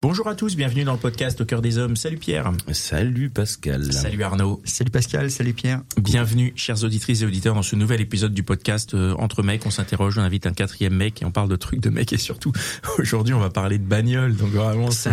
[0.00, 1.96] Bonjour à tous, bienvenue dans le podcast Au cœur des hommes.
[1.96, 2.52] Salut Pierre.
[2.70, 3.92] Salut Pascal.
[3.92, 4.62] Salut Arnaud.
[4.62, 5.82] Salut Pascal, salut Pierre.
[6.00, 9.66] Bienvenue, chères auditrices et auditeurs, dans ce nouvel épisode du podcast euh, Entre mecs.
[9.66, 12.12] On s'interroge, on invite un quatrième mec et on parle de trucs de mecs.
[12.12, 12.52] Et surtout,
[13.00, 14.36] aujourd'hui, on va parler de bagnole.
[14.36, 15.10] Donc vraiment, C'est.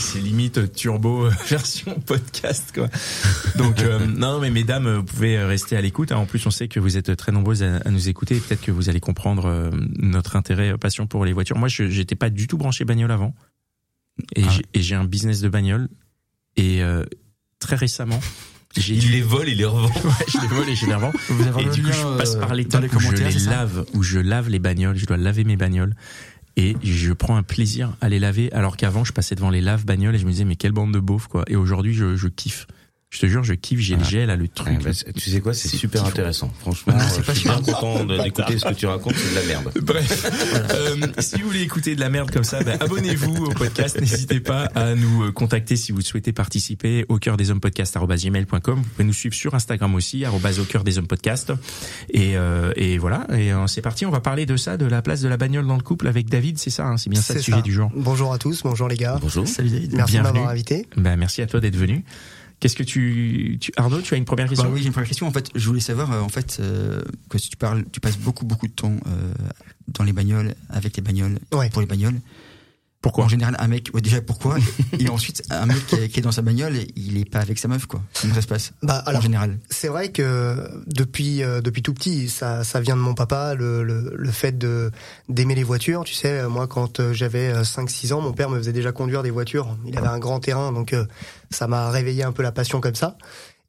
[0.00, 2.88] C'est limite turbo euh, version podcast, quoi.
[3.58, 6.12] Donc, euh, non, mais mesdames, vous pouvez rester à l'écoute.
[6.12, 6.16] hein.
[6.16, 8.36] En plus, on sait que vous êtes très nombreuses à, à nous écouter.
[8.36, 11.58] et Peut-être que vous allez comprendre euh, notre intérêt, euh, passion pour les voitures.
[11.58, 13.34] Moi, je j'étais pas du tout branché bagnole avant.
[14.36, 14.50] Et Ah.
[14.50, 15.88] j'ai- et j'ai un business de bagnole.
[16.56, 17.04] Et euh,
[17.60, 18.20] très récemment,
[18.76, 19.88] j'ai Il dû- les vole, il les revend.
[20.04, 21.12] Ouais, je les vole et je les revends.
[21.28, 24.02] Vous avez Et du coup, je passe euh, par les où je les lave, où
[24.02, 24.96] je lave les bagnoles.
[24.96, 25.94] Je dois laver mes bagnoles.
[26.56, 29.84] Et je prends un plaisir à les laver, alors qu'avant, je passais devant les lave
[29.84, 31.44] bagnoles et je me disais, mais quelle bande de beaufs, quoi.
[31.46, 32.66] Et aujourd'hui, je, je kiffe.
[33.10, 34.08] Je te jure, je kiffe, j'ai le Ah.
[34.08, 34.68] gel, là, le truc.
[34.68, 36.10] Ouais, bah, tu sais quoi, c'est super kiffant.
[36.12, 36.52] intéressant.
[36.60, 39.34] Franchement, Ah, c'est euh, je suis bien content d'écouter ce que tu racontes, c'est de
[39.40, 39.72] la merde.
[39.80, 40.30] Bref,
[40.74, 43.98] euh, si vous voulez écouter de la merde comme ça, bah, abonnez-vous au podcast.
[43.98, 48.76] N'hésitez pas à nous euh, contacter si vous souhaitez participer au cœur des hommes podcast@gmail.com.
[48.76, 51.50] Vous pouvez nous suivre sur Instagram aussi au cœur des hommes podcast.
[52.10, 54.04] Et, euh, et voilà, et euh, c'est parti.
[54.04, 56.28] On va parler de ça, de la place de la bagnole dans le couple avec
[56.28, 56.58] David.
[56.58, 57.62] C'est ça, hein, c'est bien ça le sujet ça.
[57.62, 57.90] du jour.
[57.96, 59.16] Bonjour à tous, bonjour les gars.
[59.18, 59.48] Bonjour.
[59.48, 59.94] Salut David.
[59.94, 60.86] Merci de m'avoir invité.
[60.98, 62.04] Bah, merci à toi d'être venu.
[62.60, 65.08] Qu'est-ce que tu, tu Arnaud, tu as une première Bah question oui, j'ai une première
[65.08, 65.26] question.
[65.28, 68.18] En fait, je voulais savoir, euh, en fait, euh, que si tu parles, tu passes
[68.18, 69.32] beaucoup, beaucoup de temps euh,
[69.88, 71.70] dans les bagnoles, avec les bagnoles, Ouais.
[71.70, 72.18] pour les bagnoles.
[73.00, 74.56] Pourquoi En général, un mec, ouais, déjà pourquoi
[74.98, 77.58] Et ensuite, un mec qui est, qui est dans sa bagnole, il est pas avec
[77.58, 78.02] sa meuf, quoi.
[78.20, 79.58] Comment ça se passe Bah En alors, général.
[79.70, 83.84] c'est vrai que depuis euh, depuis tout petit, ça ça vient de mon papa, le
[83.84, 84.90] le, le fait de
[85.28, 86.02] d'aimer les voitures.
[86.04, 89.22] Tu sais, euh, moi quand euh, j'avais 5-6 ans, mon père me faisait déjà conduire
[89.22, 89.76] des voitures.
[89.86, 91.04] Il avait un grand terrain, donc euh,
[91.50, 93.16] ça m'a réveillé un peu la passion comme ça.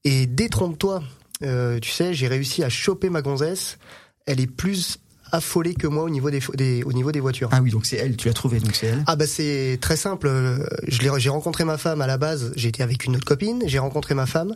[0.05, 1.03] Et détrompe-toi,
[1.43, 3.77] euh, tu sais, j'ai réussi à choper ma gonzesse.
[4.25, 4.97] Elle est plus
[5.31, 7.49] affolée que moi au niveau des, des au niveau des voitures.
[7.51, 9.03] Ah oui, donc c'est elle, tu l'as trouvé, donc c'est elle.
[9.07, 10.27] Ah bah c'est très simple.
[10.27, 12.51] Euh, j'ai rencontré ma femme à la base.
[12.55, 13.63] J'étais avec une autre copine.
[13.65, 14.55] J'ai rencontré ma femme.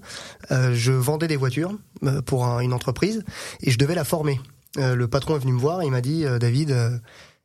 [0.52, 1.74] Euh, je vendais des voitures
[2.04, 3.24] euh, pour un- une entreprise
[3.62, 4.40] et je devais la former.
[4.78, 5.82] Euh, le patron est venu me voir.
[5.82, 6.76] et Il m'a dit David,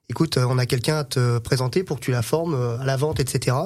[0.08, 2.84] écoute, euh, on a quelqu'un à te présenter pour que tu la formes euh, à
[2.84, 3.56] la vente, etc.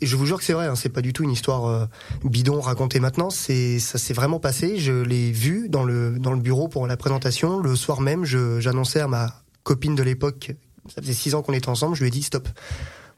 [0.00, 0.66] Je vous jure que c'est vrai.
[0.66, 1.86] Hein, c'est pas du tout une histoire euh,
[2.24, 3.30] bidon racontée maintenant.
[3.30, 4.78] C'est ça s'est vraiment passé.
[4.78, 7.58] Je l'ai vu dans le dans le bureau pour la présentation.
[7.58, 9.32] Le soir même, j'annonçais à ma
[9.62, 10.52] copine de l'époque
[10.88, 12.48] ça faisait six ans qu'on était ensemble, je lui ai dit stop.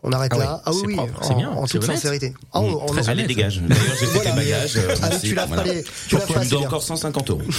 [0.08, 0.62] On arrête Ah là.
[0.64, 1.96] Ah oui, oui, propre, en, c'est bien, en toute honnête.
[1.96, 2.32] sincérité.
[2.52, 3.26] Ah, Mmh, on- on- très on- Allez, honnête.
[3.26, 3.60] dégage.
[3.60, 4.30] D'ailleurs, j'ai fait Voilà.
[4.30, 4.76] tes bagages.
[4.76, 5.28] euh, Ah, merci.
[5.28, 5.64] tu l'as Voilà.
[5.64, 6.68] les- tu l'as me dois bien.
[6.68, 7.42] encore 150 euros.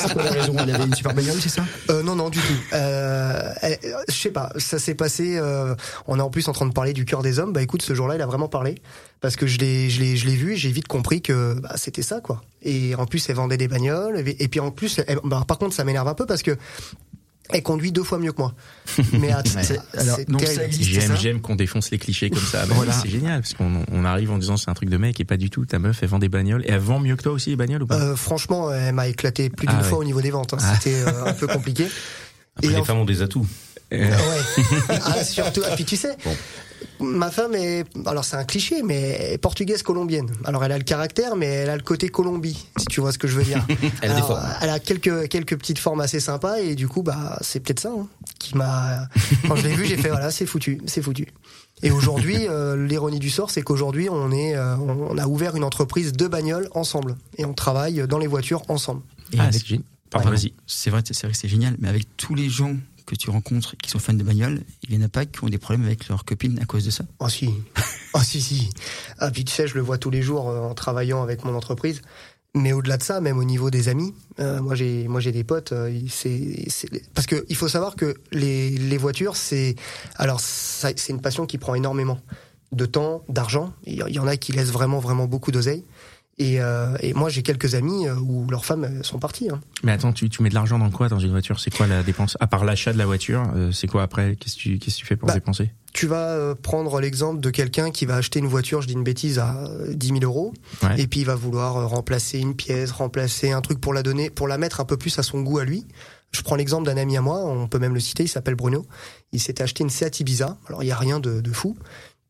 [0.00, 1.62] C'est quoi la raison Elle avait une super bagnole, c'est ça?
[1.90, 2.54] Euh, non, non, du tout.
[2.72, 3.74] Euh, euh,
[4.08, 5.36] je sais pas, ça s'est passé.
[5.38, 5.74] euh,
[6.06, 7.52] on est en plus en train de parler du cœur des hommes.
[7.52, 8.76] Bah écoute, ce jour-là, il a vraiment parlé
[9.20, 10.52] parce que je l'ai, je l'ai, je l'ai vu.
[10.54, 12.40] et J'ai vite compris que bah, c'était ça, quoi.
[12.62, 14.18] Et en plus, elle vendait des bagnoles.
[14.26, 16.56] Et, et puis en plus, elle- bah, par contre, ça m'énerve un peu parce que
[17.52, 18.54] elle conduit deux fois mieux que moi.
[19.12, 19.78] Mais c'est
[20.80, 22.66] J'aime, qu'on défonce les clichés comme ça.
[22.66, 22.92] Bah Voilà.
[22.92, 25.24] oui, c'est génial parce qu'on on arrive en disant c'est un truc de mec et
[25.24, 25.64] pas du tout.
[25.66, 27.82] Ta meuf, elle vend des bagnoles et elle vend mieux que toi aussi les bagnoles
[27.82, 27.96] ou pas?
[27.96, 30.04] Euh, franchement, elle m'a éclaté plus d'une Ah fois ouais.
[30.04, 30.54] au niveau des ventes.
[30.54, 30.58] hein.
[30.60, 30.74] Ah.
[30.76, 31.86] C'était euh, un peu compliqué.
[32.56, 33.46] Après, Et les en- femmes ont des atouts.
[33.92, 34.64] Euh, Ouais.
[35.04, 35.62] ah, surtout.
[35.62, 36.34] Et puis tu sais, Bon.
[37.00, 40.30] Ma femme est, alors c'est un cliché, mais portugaise colombienne.
[40.44, 43.18] Alors elle a le caractère, mais elle a le côté Colombie, si tu vois ce
[43.18, 43.64] que je veux dire.
[44.02, 44.48] Elle Alors, déforme.
[44.60, 47.90] Elle a quelques quelques petites formes assez sympas et du coup bah c'est peut-être ça
[47.90, 48.06] hein,
[48.38, 49.08] qui m'a.
[49.48, 51.26] Quand je l'ai vu, j'ai fait voilà c'est foutu, c'est foutu.
[51.82, 55.56] Et aujourd'hui, euh, l'ironie du sort, c'est qu'aujourd'hui on est, euh, on on a ouvert
[55.56, 59.02] une entreprise de bagnoles ensemble et on travaille dans les voitures ensemble.
[59.32, 59.80] Et ah, avec- c'est
[60.10, 60.30] Pardon.
[60.30, 60.52] vas-y.
[60.66, 62.74] C'est vrai, c'est vrai que c'est génial, mais avec tous les gens
[63.10, 65.48] que tu rencontres qui sont fans de bagnoles, il y en a pas qui ont
[65.48, 67.04] des problèmes avec leurs copines à cause de ça?
[67.18, 67.50] Ah si,
[68.14, 68.70] ah si si.
[69.18, 71.54] Ah puis tu sais, je le vois tous les jours euh, en travaillant avec mon
[71.54, 72.02] entreprise.
[72.54, 75.44] Mais au-delà de ça, même au niveau des amis, euh, moi j'ai moi j'ai des
[75.44, 75.72] potes.
[75.72, 76.66] euh, c'est
[77.14, 79.76] parce que il faut savoir que les les voitures c'est
[80.16, 82.20] alors c'est une passion qui prend énormément
[82.72, 83.72] de temps, d'argent.
[83.84, 85.84] Il y, il y en a qui laissent vraiment vraiment beaucoup d'oseille.
[86.40, 89.50] Et, euh, et moi j'ai quelques amis euh, où leurs femmes euh, sont parties.
[89.50, 89.60] Hein.
[89.84, 91.60] Mais attends, tu, tu mets de l'argent dans quoi dans une voiture?
[91.60, 92.38] C'est quoi la dépense?
[92.40, 94.36] À part l'achat de la voiture, euh, c'est quoi après?
[94.36, 95.70] Qu'est-ce que tu, qu'est-ce que tu fais pour Bah, dépenser?
[95.92, 99.04] Tu vas euh, prendre l'exemple de quelqu'un qui va acheter une voiture, je dis une
[99.04, 100.54] bêtise, à euh, 10 000 euros.
[100.82, 101.00] Ouais.
[101.00, 104.30] Et puis il va vouloir euh, remplacer une pièce, remplacer un truc pour la donner,
[104.30, 105.86] pour la mettre un peu plus à son goût à lui.
[106.32, 108.86] Je prends l'exemple d'un ami à moi, on peut même le citer, il s'appelle Bruno.
[109.32, 110.56] Il s'était acheté une Seat Ibiza.
[110.68, 111.76] Alors il y a rien de, de fou.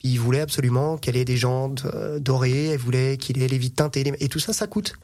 [0.00, 3.58] Puis il voulait absolument qu'elle ait des jantes euh, dorées, il voulait qu'il ait les
[3.58, 4.94] vitres teintées, les- et tout ça, ça coûte.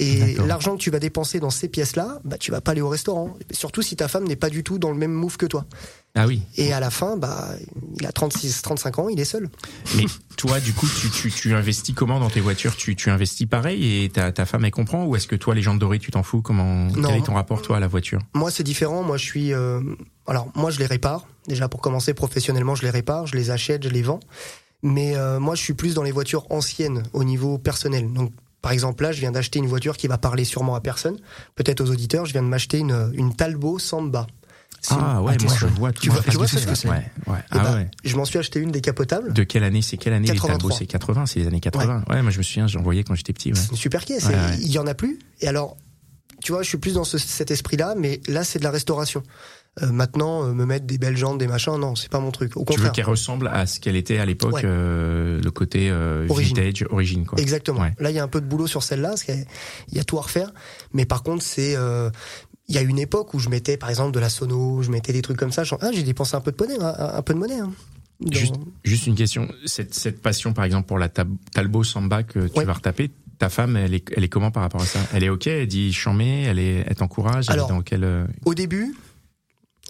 [0.00, 2.88] Et l'argent que tu vas dépenser dans ces pièces-là, bah tu vas pas aller au
[2.88, 3.36] restaurant.
[3.50, 5.64] Surtout si ta femme n'est pas du tout dans le même move que toi.
[6.14, 6.40] Ah oui.
[6.56, 7.48] Et à la fin, bah
[7.98, 9.50] il a 36, 35 ans, il est seul.
[9.96, 10.04] Mais
[10.36, 12.76] toi, du coup, tu, tu, tu investis comment dans tes voitures?
[12.76, 15.04] Tu, tu investis pareil et ta, ta femme, elle comprend?
[15.04, 16.42] Ou est-ce que toi, les jantes dorées, tu t'en fous?
[16.42, 17.08] Comment Non.
[17.08, 18.20] Quel est ton rapport, toi, à la voiture?
[18.34, 19.02] Moi, c'est différent.
[19.02, 19.52] Moi, je suis.
[19.52, 19.80] euh,
[20.28, 21.26] alors, moi, je les répare.
[21.48, 24.20] Déjà, pour commencer, professionnellement, je les répare, je les achète, je les vends.
[24.82, 28.12] Mais euh, moi, je suis plus dans les voitures anciennes au niveau personnel.
[28.12, 31.16] Donc, par exemple, là, je viens d'acheter une voiture qui va parler sûrement à personne,
[31.56, 32.26] peut-être aux auditeurs.
[32.26, 34.26] Je viens de m'acheter une, une Talbot Samba.
[34.90, 35.92] Ah ouais, moi je vois.
[35.92, 37.38] Tu vois- tu vois ce que c'est Ouais, ouais.
[37.38, 37.90] Eh Ah ben, ouais.
[38.04, 39.32] Je m'en suis acheté une décapotable.
[39.32, 40.58] De quelle année C'est quelle année les 83.
[40.70, 42.04] Talbot C'est 80, c'est les années 80.
[42.08, 43.48] Ouais, moi je me souviens, j'en voyais quand j'étais petit.
[43.52, 43.58] Ouais.
[43.58, 44.26] C'est une super caisse.
[44.26, 44.56] Ouais, ouais.
[44.60, 45.18] Il y en a plus.
[45.40, 45.76] Et alors,
[46.44, 49.24] tu vois, je suis plus dans ce- cet esprit-là, mais là, c'est de la restauration.
[49.82, 52.56] Euh, maintenant, euh, me mettre des belles jantes, des machins, non, c'est pas mon truc.
[52.56, 52.92] Au Tu veux contraire.
[52.92, 54.62] qu'elle ressemble à ce qu'elle était à l'époque, Ouais.
[54.64, 55.92] euh, le côté
[56.28, 56.56] Origine.
[56.56, 57.38] vintage, origine quoi.
[57.40, 57.80] Exactement.
[57.80, 57.94] Ouais.
[57.98, 59.44] Là, il y a un peu de boulot sur celle-là, parce qu'il
[59.92, 60.52] y a tout à refaire.
[60.92, 61.76] Mais par contre, c'est,
[62.68, 65.12] il y a une époque où je mettais, par exemple, de la sono, je mettais
[65.12, 65.62] des trucs comme ça.
[65.80, 67.58] Ah, j'ai dépensé un peu de monnaie, un, un peu de monnaie.
[67.60, 67.72] hein.
[68.20, 68.54] Dans- Juste,
[68.84, 69.48] juste une question.
[69.64, 72.64] Cette, cette passion, par exemple, pour la tab- Talbot Samba que tu Ouais.
[72.64, 74.98] vas retaper, ta femme, elle est, elle est comment par rapport à ça?
[75.14, 75.46] Elle est ok?
[75.46, 77.44] Elle dit chambé Elle est, elle t'encourage?
[77.48, 78.92] Elle est Alors, dans quel Au début,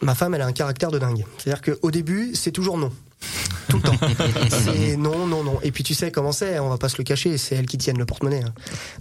[0.03, 1.25] ma femme, elle a un caractère de dingue.
[1.39, 2.93] C'est-à-dire qu'au début, c'est toujours non.
[3.69, 3.97] Tout le temps.
[4.65, 5.59] c'est non, non, non.
[5.62, 7.76] Et puis tu sais comment c'est, on va pas se le cacher, c'est elle qui
[7.76, 8.43] tienne le porte-monnaie.
[8.43, 8.53] hein.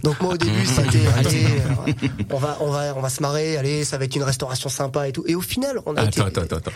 [0.02, 3.56] Donc moi au début, c'était allez, euh, on va, on va, on va se marrer,
[3.56, 5.24] allez, ça va être une restauration sympa et tout.
[5.26, 6.70] Et au final, on a été, Attends, attends, attends.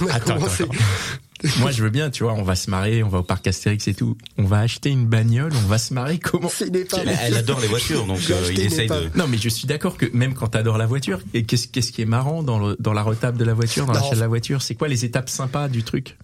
[0.00, 3.02] on a Attends, commencé- attends, Moi, je veux bien, tu vois, on va se marrer,
[3.02, 4.16] on va au parc Astérix et tout.
[4.38, 6.48] On va acheter une bagnole, on va se marrer comment.
[6.60, 9.10] Elle, elle adore les voitures, donc euh, il essaye de.
[9.14, 12.00] Non, mais je suis d'accord que même quand t'adores la voiture, et qu'est-ce qu'est-ce qui
[12.00, 14.00] est marrant dans, le, dans la retable de la voiture, dans Non.
[14.00, 16.16] l'achat de la voiture C'est quoi les étapes sympas du truc?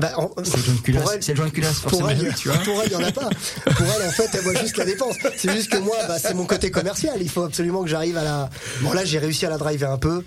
[0.00, 0.12] Bah,
[0.44, 1.02] C'est le joint de culasse.
[1.02, 2.58] pour elle- C'est le joint de culasse, Pour elle, tu vois.
[2.58, 3.28] pour elle, il y en a pas.
[3.76, 5.16] Pour elle, en fait, elle voit juste la dépense.
[5.36, 7.14] C'est juste que moi, bah, c'est mon côté commercial.
[7.20, 8.50] Il faut absolument que j'arrive à la.
[8.80, 10.22] Bon, là, j'ai réussi à la driver un peu.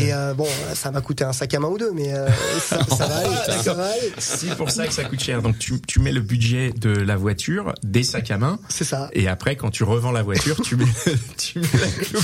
[0.00, 2.26] Et euh, bon, ça m'a coûté un sac à main ou deux, mais euh,
[2.60, 3.36] ça, ça va aller.
[3.66, 4.12] Ça va aller.
[4.18, 5.42] C'est pour ça que ça coûte cher.
[5.42, 9.08] Donc tu, tu mets le budget de la voiture, des sacs à main, C'est ça.
[9.12, 10.84] et après quand tu revends la voiture, tu mets,
[11.36, 11.66] tu mets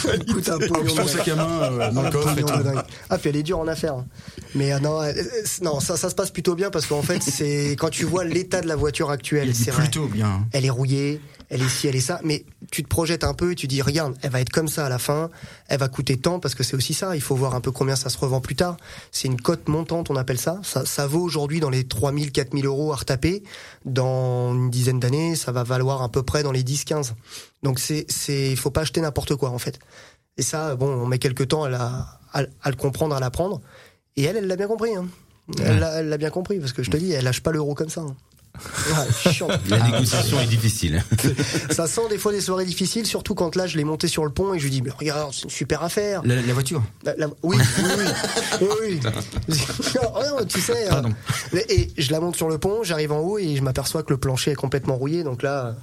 [0.06, 2.74] la coûte un pognon Son de sac à main euh, dans le coffre pognon.
[3.10, 3.96] Ah, puis elle est dure en affaires.
[4.54, 5.22] Mais euh, non, euh, euh,
[5.62, 8.60] non, ça, ça se passe plutôt bien parce qu'en fait, c'est quand tu vois l'état
[8.60, 9.84] de la voiture actuelle, c'est vrai.
[9.84, 10.46] plutôt bien.
[10.52, 13.52] elle est rouillée, elle est ci, elle est ça, mais tu te projettes un peu
[13.52, 15.30] et tu dis, regarde, elle va être comme ça à la fin,
[15.68, 17.96] elle va coûter tant, parce que c'est aussi ça, il faut voir un peu combien
[17.96, 18.76] ça se revend plus tard.
[19.10, 20.60] C'est une cote montante, on appelle ça.
[20.62, 23.42] Ça, ça vaut aujourd'hui dans les 3000, 4000 euros à retaper.
[23.84, 27.14] Dans une dizaine d'années, ça va valoir à peu près dans les 10, 15.
[27.62, 29.78] Donc c'est, c'est, il faut pas acheter n'importe quoi, en fait.
[30.36, 33.60] Et ça, bon, on met quelques temps à, la, à, à le comprendre, à l'apprendre.
[34.16, 35.06] Et elle, elle l'a bien compris, hein.
[35.60, 37.74] Elle l'a elle l'a bien compris, parce que je te dis, elle lâche pas l'euro
[37.74, 38.00] comme ça.
[38.02, 38.16] hein.
[39.70, 41.02] La négociation est difficile.
[41.70, 44.30] Ça sent des fois des soirées difficiles, surtout quand là je l'ai monté sur le
[44.30, 46.20] pont et je lui dis mais regarde c'est une super affaire.
[46.24, 46.82] La, la voiture.
[47.02, 48.04] La- la- oui, oui, oui,
[48.60, 49.00] oui, oui.
[49.94, 50.86] Non, non, tu sais.
[50.86, 51.14] euh, Pardon.
[51.70, 54.18] et je la monte sur le pont, j'arrive en haut et je m'aperçois que le
[54.18, 55.74] plancher est complètement rouillé, donc là.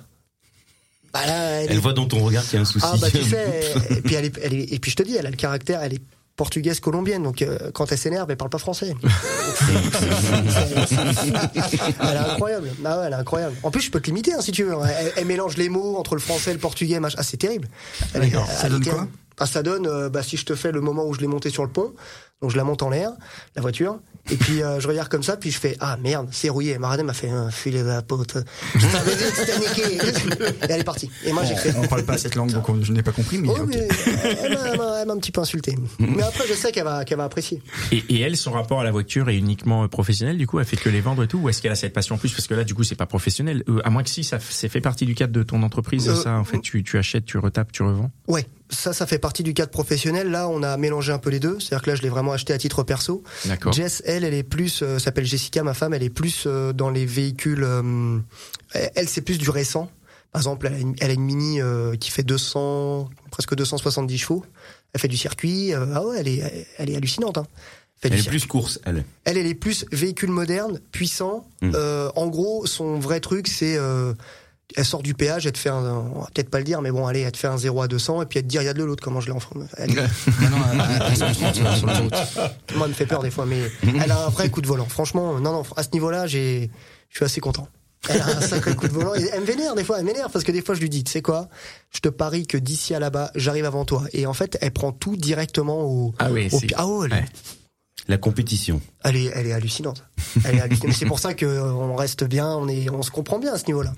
[1.11, 2.85] Bah là elle est- voit dans ton regard qu'il y a un souci.
[2.87, 3.73] ah bah tu sais.
[3.89, 5.81] Et puis elle est, elle est- et puis je te dis, elle a le caractère,
[5.81, 6.01] elle est
[6.39, 8.95] portugaise colombienne, donc euh, quand elle s'énerve, elle parle pas français.
[11.99, 12.69] elle est incroyable.
[12.85, 13.57] Ah ouais, elle est incroyable.
[13.61, 14.73] En plus, je peux te limiter hein, si tu veux.
[14.85, 17.01] Elle, elle mélange les mots entre le français et le portugais.
[17.01, 17.17] machin.
[17.19, 17.67] Ah, c'est terrible.
[18.13, 18.31] Elle.
[18.57, 19.05] Ça donne quoi
[19.39, 21.49] ah, ça donne, euh, bah, si je te fais le moment où je l'ai monté
[21.49, 21.93] sur le pont,
[22.41, 23.11] donc je la monte en l'air,
[23.55, 23.99] la voiture,
[24.31, 26.77] et puis euh, je regarde comme ça, puis je fais ah merde, c'est rouillé.
[26.77, 28.37] Maradem m'a fait un filet de la pote.
[28.75, 29.95] Je t'avais dit que c'était niqué.
[29.95, 31.09] Et elle est partie.
[31.25, 31.73] Et moi j'ai fait.
[31.77, 33.87] On parle pas cette langue, donc on- je n'ai pas compris, mais Oh, mais
[34.41, 35.75] elle m'a- un petit peu insulté.
[35.97, 37.61] Mais après, je sais qu'elle va, qu'elle va apprécier.
[37.91, 40.65] Et, et elle, son rapport à la voiture est uniquement euh, professionnel, du coup, elle
[40.65, 42.31] fait que les vendre et tout, ou est-ce qu'elle a cette passion en plus?
[42.31, 43.63] Parce que là, du coup, c'est pas professionnel.
[43.67, 46.15] Euh, à moins que si, ça c'est fait partie du cadre de ton entreprise, Euh,
[46.15, 48.11] ça, en fait, tu, tu achètes, tu retapes, tu revends?
[48.27, 50.29] Ouais, ça, ça fait partie du cadre professionnel.
[50.29, 51.59] Là, on a mélangé un peu les deux.
[51.59, 53.23] C'est-à-dire que là, je l'ai vraiment acheté à titre perso.
[53.45, 53.73] D'accord.
[53.73, 56.89] Jess, elle, elle est plus, euh, s'appelle Jessica, ma femme, elle est plus euh, dans
[56.89, 57.63] les véhicules.
[57.63, 58.19] euh,
[58.95, 59.89] elle, c'est plus du récent.
[60.31, 64.17] Par exemple, elle a une, elle a une Mini euh, qui fait 200, presque 270
[64.17, 64.45] chevaux.
[64.93, 65.73] Elle fait du circuit.
[65.73, 67.37] euh, ah ouais, elle est, elle est hallucinante.
[67.39, 67.47] Hein.
[68.01, 69.03] Elle est plus course, elle.
[69.25, 71.47] Elle, elle est plus véhicule moderne, puissant.
[71.61, 71.71] Mm.
[71.75, 74.13] Euh, en gros, son vrai truc, c'est euh,
[74.75, 76.91] elle sort du péage, elle te fait un, on va peut-être pas le dire, mais
[76.91, 78.77] bon, allez, elle te fait un 0 à 200 et puis elle te dit, regarde
[78.77, 79.49] le l'autre, comment je l'ai enfin.
[79.77, 82.13] Elle, Maintenant, à, à, à 130 sur l'autoroute.
[82.75, 84.85] moi, elle me fait peur des fois, mais elle a un vrai coup de volant.
[84.85, 86.69] Franchement, non, non, à ce niveau-là, j'ai,
[87.09, 87.67] je suis assez content.
[88.07, 89.13] Elle a un sacré coup de volant.
[89.15, 91.03] Et elle me vénère des fois, elle m'énerve parce que des fois je lui dis,
[91.03, 91.49] tu sais quoi,
[91.91, 94.03] je te parie que d'ici à là-bas, j'arrive avant toi.
[94.13, 96.13] Et en fait, elle prend tout directement au.
[96.19, 97.25] Ah oui, au ah ouais, elle, ouais.
[98.07, 98.81] La compétition.
[99.03, 100.05] elle est, elle est hallucinante.
[100.45, 100.95] Elle est hallucinante.
[100.95, 103.65] c'est pour ça que euh, reste bien, on est, on se comprend bien à ce
[103.67, 103.93] niveau-là.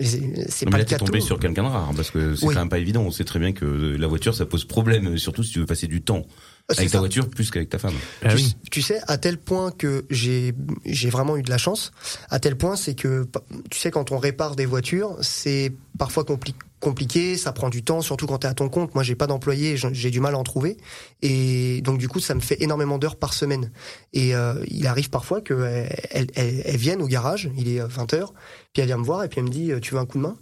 [0.00, 2.54] C'est pas là, t'es tombé sur quelqu'un de rare, parce que c'est Oui.
[2.54, 3.02] quand même pas évident.
[3.02, 5.66] On sait très bien que euh, la voiture, ça pose problème, surtout si tu veux
[5.66, 6.26] passer du temps
[6.68, 6.92] Ah, c'est avec ça.
[6.94, 7.94] ta voiture plus qu'avec ta femme.
[8.24, 8.56] Ah tu, oui.
[8.70, 11.90] tu sais, à tel point que j'ai j'ai vraiment eu de la chance,
[12.28, 13.26] à tel point c'est que,
[13.70, 18.00] tu sais, quand on répare des voitures, c'est parfois compli- compliqué, ça prend du temps,
[18.00, 18.94] surtout quand tu es à ton compte.
[18.94, 20.78] Moi, j'ai pas d'employé, j'ai du mal à en trouver.
[21.22, 23.70] Et donc, du coup, ça me fait énormément d'heures par semaine.
[24.14, 28.28] Et euh, il arrive parfois qu'elle elle, elle, elle vienne au garage, il est 20h,
[28.72, 30.22] puis elle vient me voir et puis elle me dit, tu veux un coup de
[30.22, 30.38] main?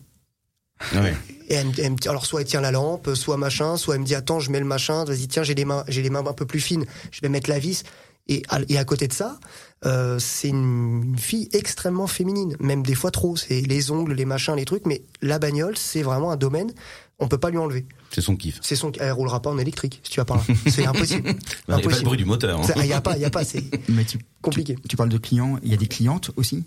[0.95, 1.15] Ouais.
[1.49, 4.01] et elle, me- elle me- alors soit elle tient la lampe, soit machin, soit elle
[4.03, 6.25] me dit attends je mets le machin, vas-y tiens j'ai les mains j'ai les mains
[6.27, 7.83] un peu plus fines, je vais mettre la vis.
[8.31, 9.41] Et à, et à côté de ça,
[9.87, 13.37] euh, c'est une, une fille extrêmement féminine, même des fois trop.
[13.37, 14.85] C'est les ongles, les machins, les trucs.
[14.85, 16.71] Mais la bagnole, c'est vraiment un domaine,
[17.21, 17.87] on peut pas lui enlever.
[18.11, 18.59] C'est son kiff.
[18.61, 20.43] C'est son, elle roulera pas en électrique si tu vas par là.
[20.67, 21.27] C'est impossible.
[21.27, 22.05] Il n'y a pas le Impossible.
[22.05, 22.61] bruit du moteur.
[22.61, 22.67] hein.
[22.77, 23.47] Il y a pas, il y a pas.
[23.47, 24.77] C'est Mais tu, compliqué.
[24.87, 26.65] tu parles de clients, il y a des clientes aussi?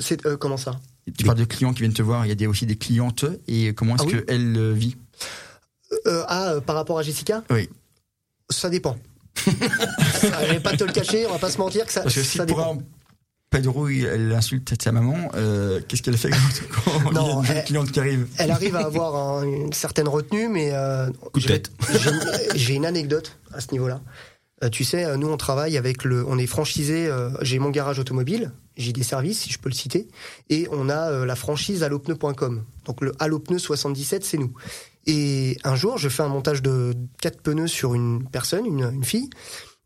[0.00, 0.80] C'est euh, comment ça?
[1.16, 3.24] Tu parles de clients qui viennent te voir, il y a des, aussi des clientes,
[3.46, 4.96] et comment est-ce Ah oui qu'elle euh, vit
[6.06, 7.42] euh, Ah, euh, par rapport à Jessica?
[7.50, 7.68] Oui.
[8.50, 8.96] Ça dépend.
[9.36, 12.14] Ça, je vais pas te le cacher, on va pas se mentir que ça, Parce
[12.14, 12.74] que si ça pour dépend.
[12.76, 12.78] un
[13.50, 16.38] Pedro, il- elle insulte sa maman, euh, qu'est-ce qu'elle fait quand,
[16.92, 18.26] quand il y a Non, une cliente qui arrive?
[18.38, 21.70] Elle arrive à avoir un- une certaine retenue, mais euh, Coup de j'ai- tête.
[21.92, 24.00] j'ai- J'ai une anecdote à ce niveau-là.
[24.62, 27.06] Euh, tu sais, euh, nous on travaille avec le, on est franchisé.
[27.08, 30.06] euh, j'ai mon garage automobile, j'ai des services, si je peux le citer,
[30.48, 32.64] et on a la franchise allopneu.com.
[32.84, 34.52] Donc le allopneu 77, c'est nous.
[35.06, 39.04] Et un jour, je fais un montage de quatre pneus sur une personne, une, une
[39.04, 39.28] fille.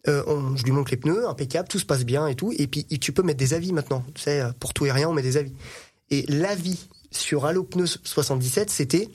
[0.07, 2.53] Euh, on- je lui montre les pneus, impeccable, tout se passe bien et tout.
[2.57, 4.05] Et puis tu peux mettre des avis maintenant.
[4.15, 5.53] Tu sais, pour tout et rien, on met des avis.
[6.11, 9.09] Et l'avis sur Allopneu 77, c'était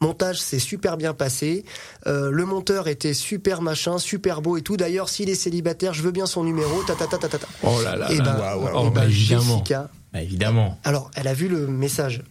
[0.00, 1.64] montage s'est super bien passé,
[2.06, 4.76] euh, le monteur était super machin, super beau et tout.
[4.76, 6.82] D'ailleurs, s'il est célibataire, je veux bien son numéro.
[6.82, 7.38] Ta ta ta ta ta.
[7.38, 7.46] ta.
[7.62, 8.10] Oh là là.
[8.12, 8.24] Et là.
[8.34, 9.58] bah, Oh, et bah, bah, évidemment.
[9.58, 10.78] Jessica, Bah, évidemment.
[10.84, 12.22] alors elle a vu le message.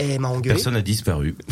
[0.00, 0.54] Et elle m'a engueulé.
[0.54, 1.34] Personne n'a disparu.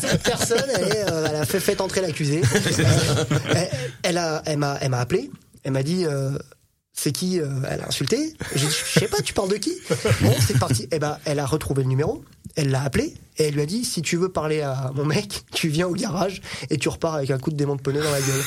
[0.00, 2.40] Cette personne, elle, est, euh, elle a fait, fait entrer l'accusé.
[3.54, 3.68] Elle,
[4.02, 5.30] elle a, elle m'a, elle m'a appelé.
[5.62, 6.36] Elle m'a dit, euh,
[6.92, 8.34] c'est qui euh, Elle a insulté?
[8.56, 9.72] Je sais pas, tu parles de qui?
[10.22, 10.88] Bon, c'est parti.
[10.90, 12.24] Et ben, elle a retrouvé le numéro.
[12.56, 15.44] Elle l'a appelé et elle lui a dit, si tu veux parler à mon mec,
[15.52, 18.10] tu viens au garage et tu repars avec un coup de démon de pneu dans
[18.10, 18.42] la gueule.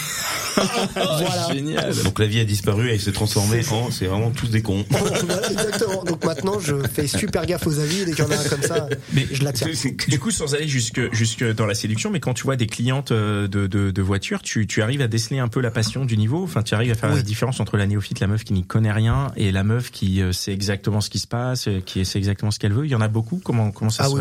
[0.94, 1.50] voilà.
[1.52, 1.96] Génial.
[2.04, 4.86] Donc la vie a disparu et elle s'est transformée en c'est vraiment tous des cons.
[4.94, 6.04] Voilà, exactement.
[6.04, 8.06] Donc maintenant, je fais super gaffe aux avis.
[8.06, 9.68] Dès qu'il y en a un comme ça, Mais je l'attire.
[10.08, 13.12] Du coup, sans aller jusque jusque dans la séduction, mais quand tu vois des clientes
[13.12, 16.18] euh, de de, de voitures, tu tu arrives à déceler un peu la passion du
[16.18, 16.44] niveau?
[16.44, 18.92] Enfin, tu arrives à faire la différence entre la néophyte, la meuf qui n'y connaît
[18.92, 22.18] rien, et la meuf qui euh, sait exactement ce qui se passe, euh, qui sait
[22.18, 22.86] exactement ce qu'elle veut?
[22.86, 23.42] Il y en a beaucoup?
[23.44, 24.20] Comment comment ça Ah se oui,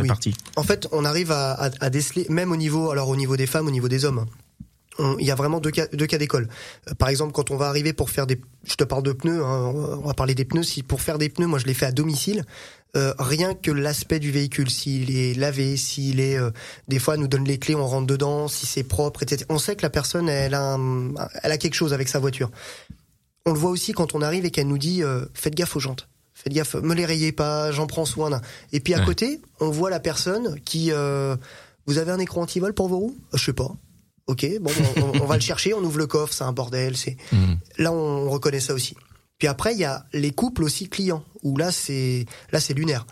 [0.56, 3.46] En fait, on arrive à, à, à déceler, même au niveau, alors au niveau des
[3.46, 4.26] femmes, au niveau des hommes.
[4.98, 6.48] On- Il y a vraiment deux cas, deux cas d'école.
[6.88, 9.42] Euh, Par exemple, quand on va arriver pour faire des, je te parle de pneus,
[9.42, 10.62] hein, on va parler des pneus.
[10.64, 12.44] Si pour faire des pneus, moi je les fais à domicile.
[12.94, 16.50] Euh, rien que l'aspect du véhicule, s'il est lavé, s'il est, euh,
[16.88, 19.46] des fois, elle nous donne les clés, on rentre dedans, si c'est propre, etc.
[19.48, 22.50] On sait que la personne, elle a, un- elle a quelque chose avec sa voiture.
[23.46, 25.80] On le voit aussi quand on arrive et qu'elle nous dit, euh, faites gaffe aux
[25.80, 26.06] jantes.
[26.42, 28.40] Faites gaffe, me les rayez pas, j'en prends soin.
[28.72, 29.04] Et puis à Ouais.
[29.04, 31.36] côté, on voit la personne qui, euh,
[31.86, 33.16] vous avez un écran anti-vol pour vos roues?
[33.34, 33.70] Euh, Je sais pas.
[34.28, 34.70] Ok, bon,
[35.20, 36.96] on, va le chercher, on ouvre le coffre, c'est un bordel.
[36.96, 37.58] C'est Mhm.
[37.78, 38.94] là on reconnaît ça aussi.
[39.38, 43.04] Puis après il y a les couples aussi clients où là c'est là c'est lunaire,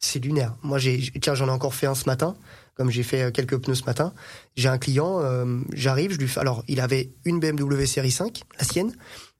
[0.00, 0.56] c'est lunaire.
[0.62, 2.36] Moi j'ai tiens j'en ai encore fait un ce matin,
[2.74, 4.12] comme j'ai fait euh, quelques pneus ce matin.
[4.56, 8.42] J'ai un client, euh, j'arrive, je lui fais alors il avait une BMW série 5,
[8.58, 8.92] la sienne,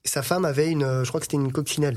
[0.04, 1.96] sa femme avait une, euh, je crois que c'était une coccinelle.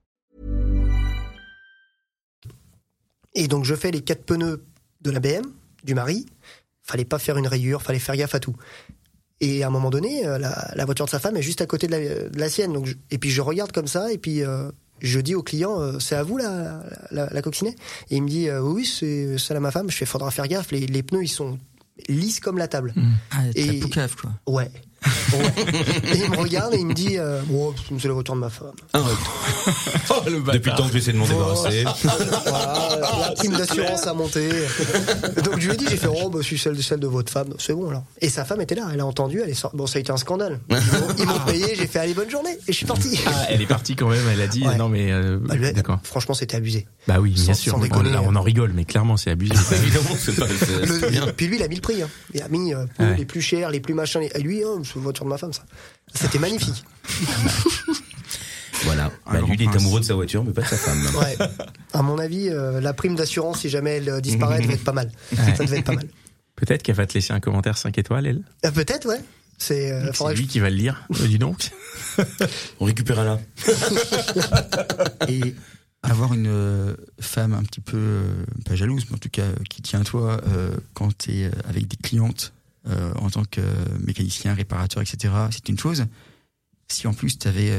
[3.35, 4.63] Et donc je fais les quatre pneus
[5.01, 5.43] de la BM,
[5.83, 6.25] du mari.
[6.83, 8.55] Fallait pas faire une rayure, fallait faire gaffe à tout.
[9.39, 11.65] Et à un moment donné, euh, la, la voiture de sa femme est juste à
[11.65, 12.73] côté de la, de la sienne.
[12.73, 14.69] Donc je- et puis je regarde comme ça, et puis euh,
[14.99, 17.73] je dis au client, euh, c'est à vous la, la, la coccinelle
[18.09, 19.89] Et il me dit, euh, oui, c'est celle à ma femme.
[19.89, 21.57] Je fais, faudra faire gaffe, les, les pneus, ils sont
[22.07, 22.93] lisses comme la table.
[23.31, 24.31] Ah, t'as Et- poucave, quoi.
[24.47, 24.69] Ouais.
[25.03, 28.49] Et il me regarde et il me dit, euh, oh, c'est la voiture de ma
[28.49, 28.71] femme.
[28.93, 28.99] Ah,
[30.53, 31.83] Depuis le temps que j'essaie de m'en débarrasser.
[32.45, 34.49] Voilà, la prime d'assurance a monté.
[35.43, 37.07] Donc je lui ai dit, j'ai fait, oh, bah, je suis celle de, celle de
[37.07, 37.49] votre femme.
[37.57, 38.03] C'est bon, alors.
[38.19, 39.77] Et sa femme était là, elle a entendu, elle est sortie.
[39.77, 40.59] Bon, ça a été un scandale.
[41.17, 42.51] Ils m'ont- payé, j'ai fait, allez, bonne journée.
[42.67, 43.19] Et je suis parti.
[43.25, 44.23] Ah, elle est partie quand même.
[44.31, 44.75] Elle a dit Ouais.
[44.77, 45.99] non mais euh, Bah, lui, d'accord.
[46.03, 46.85] Franchement, c'était abusé.
[47.07, 47.71] Bah oui, bien Sans- sûr.
[47.73, 48.11] sans on, déconner.
[48.23, 49.53] on en rigole, mais clairement c'est abusé.
[49.75, 51.27] Évidemment, c'est pas, Le- bien.
[51.35, 52.01] puis lui, il a mis le prix.
[52.01, 52.09] Hein.
[52.33, 53.17] Il a mis euh, Ouais.
[53.17, 54.21] les plus chers, les plus machins.
[54.33, 55.63] Et lui, oh, la voiture de ma femme, ça.
[56.13, 56.83] C'était magnifique.
[58.83, 59.11] Voilà.
[59.31, 60.99] Bah, lui, il est amoureux de sa voiture, mais pas de sa femme.
[61.19, 61.37] Ouais.
[61.93, 64.91] À mon avis, euh, la prime d'assurance, si jamais elle euh, disparaît, devait être pas
[64.91, 65.11] mal.
[65.35, 66.07] Ça devait être pas mal.
[66.55, 68.41] Peut-être qu'elle va te laisser un commentaire 5 étoiles, elle.
[68.65, 69.21] Euh, Peut-être, ouais.
[69.59, 69.91] C'est.
[69.91, 71.07] euh, lui qui va le lire.
[71.19, 71.69] Euh, dis donc.
[72.79, 73.39] On récupère là.
[75.27, 75.53] Et
[76.01, 78.21] avoir une femme un petit peu,
[78.65, 81.87] pas jalouse, mais en tout cas qui tient à toi euh, quand tu es avec
[81.87, 82.53] des clientes
[82.87, 86.05] euh, en tant que euh, mécanicien, réparateur, etc., c'est une chose.
[86.87, 87.71] Si en plus tu avais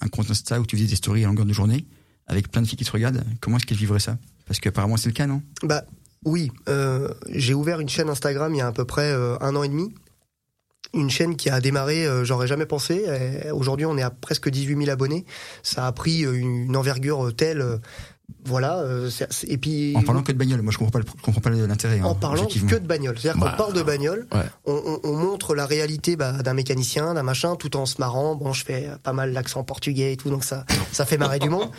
[0.00, 1.84] un compte Insta où tu faisais des stories à longueur de journée,
[2.26, 4.16] avec plein de filles qui te regardent, comment est-ce qu'elles vivraient ça?
[4.46, 5.42] Parce qu'apparemment c'est le cas, non?
[5.62, 5.84] Bah
[6.24, 9.54] oui, euh, j'ai ouvert une chaîne Instagram il y a à peu près euh, un
[9.56, 9.92] an et demi.
[10.94, 13.04] Une chaîne qui a démarré, euh, j'aurais jamais pensé.
[13.08, 15.26] Euh, Aujourd'hui, on est à presque 18 000 abonnés.
[15.62, 17.78] Ça a pris euh, une envergure euh, telle, euh,
[18.46, 18.78] voilà.
[18.80, 19.10] euh,
[19.48, 21.50] et puis En parlant que de bagnole, moi je comprends pas, le- je comprends pas
[21.50, 22.00] l'intérêt.
[22.00, 23.18] hein, en parlant que de bagnole.
[23.18, 24.40] C'est-à-dire Bah, qu'on parle de bagnole, ouais.
[24.66, 24.72] on,
[25.04, 28.34] on- on montre la réalité bah, d'un mécanicien, d'un machin, tout en se marrant.
[28.34, 31.48] Bon, je fais pas mal l'accent portugais et tout, donc ça, ça fait marrer du
[31.50, 31.70] monde.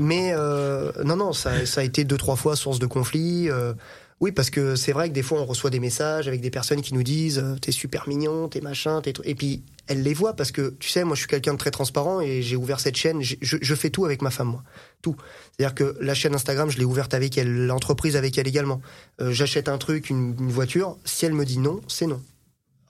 [0.00, 3.48] Mais euh, non, non, ça, ça a été deux, trois fois source de conflit.
[3.50, 3.72] euh,
[4.20, 6.80] oui, parce que c'est vrai que des fois, on reçoit des messages avec des personnes
[6.80, 9.12] qui nous disent euh, T'es super mignon, t'es machin, t'es...
[9.24, 11.70] Et puis, elles les voient parce que, tu sais, moi, je suis quelqu'un de très
[11.70, 13.20] transparent et j'ai ouvert cette chaîne.
[13.22, 14.62] Je, je fais tout avec ma femme, moi.
[15.02, 15.16] Tout.
[15.56, 18.80] C'est-à-dire que la chaîne Instagram, je l'ai ouverte avec elle, l'entreprise avec elle également.
[19.20, 20.96] Euh, J'achète un truc, une, voiture.
[21.04, 22.20] Si elle me dit non, c'est non.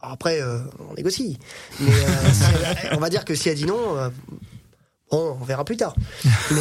[0.02, 0.58] Après, euh,
[0.90, 1.38] on négocie.
[1.80, 4.11] Mais euh, elle- on va dire que si elle dit non,
[5.11, 5.94] bon, on verra plus tard.
[6.50, 6.61] Mais,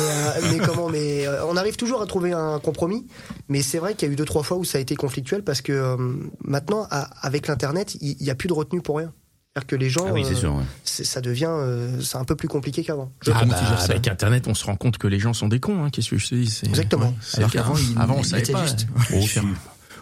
[0.52, 3.06] mais comment Mais on arrive toujours à trouver un compromis.
[3.50, 5.44] Mais c'est vrai qu'il y a eu deux trois fois où ça a été conflictuel
[5.44, 5.98] parce que
[6.44, 6.88] maintenant,
[7.22, 9.12] avec l'internet, il il y, a plus de retenue pour rien.
[9.54, 10.56] C'est-à-dire que les gens, Ah oui, euh, sûr.
[10.56, 10.64] ouais.
[10.86, 13.12] c'est- ça devient, euh, c'est un peu plus compliqué qu'avant.
[13.34, 15.84] Ah bah, avec Internet, on se rend compte que les gens sont des cons.
[15.84, 15.90] Hein.
[15.90, 17.08] Qu'est-ce que je te dis Exactement.
[17.08, 18.64] Ouais, Alors qu'avant, il- avant on savait pas.
[18.64, 18.88] juste.
[19.14, 19.48] Oh, Différent.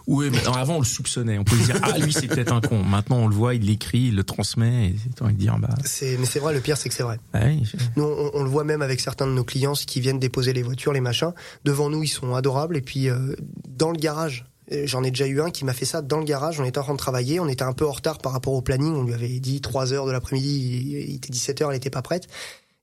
[0.05, 1.37] Oui, mais non, avant on le soupçonnait.
[1.39, 2.83] On pouvait dire ah lui c'est peut-être un con.
[2.83, 4.87] Maintenant on le voit, il l'écrit, il le transmet.
[4.89, 5.69] Et c'est envie de dire bah.
[5.83, 7.19] C'est, mais c'est vrai, le pire, c'est que c'est vrai.
[7.35, 7.57] ouais,
[7.95, 10.61] Nous, on, on le voit même avec certains de nos clients qui viennent déposer les
[10.63, 11.31] voitures, les machins.
[11.65, 12.77] Devant nous, ils sont adorables.
[12.77, 13.35] Et puis, euh,
[13.67, 14.45] dans le garage,
[14.85, 16.59] j'en ai déjà eu un qui m'a fait ça dans le garage.
[16.59, 17.39] On était en train de travailler.
[17.39, 18.93] On était un peu en retard par rapport au planning.
[18.93, 21.05] On lui avait dit 3 heures de l'après-midi.
[21.07, 22.27] Il, était 17 heures, elle était pas prête.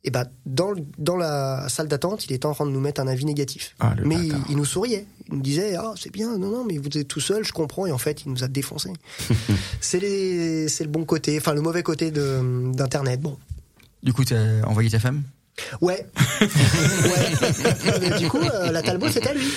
[0.05, 3.01] Et bah, dans, le- dans la salle d'attente, il était en train de nous mettre
[3.01, 3.75] un avis négatif.
[3.81, 4.17] Ah, mais
[4.49, 5.05] il, nous souriait.
[5.29, 6.39] Il nous disait, ah, c'est bien.
[6.39, 7.87] Non, non, mais vous êtes tout seul, je comprends.
[7.87, 8.93] Et en fait, il nous a défoncé.
[9.81, 13.21] c'est le bon côté, enfin, le mauvais côté d'Internet.
[13.21, 13.37] Bon.
[14.03, 15.25] Du coup, t'as envoyé ta femme?
[15.81, 16.07] Ouais.
[16.41, 17.99] ouais.
[18.01, 19.47] Mais du coup, euh, la Talbot, c'est à lui.